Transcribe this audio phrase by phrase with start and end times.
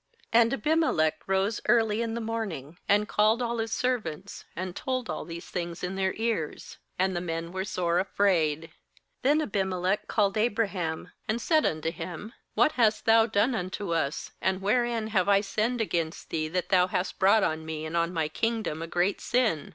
[0.33, 5.25] 8And Abimelech rose early in the morning, and called all his servants, and told all
[5.25, 8.71] these things in their ears; and the men were sore afraid,
[9.23, 14.31] ^hen Abimelech called Abraham, and said unto him:' What hast thou done unto us?
[14.41, 18.11] and wherein have I sinned against thee, that thou hast brought on me and on
[18.11, 19.69] my kingdom a great sin?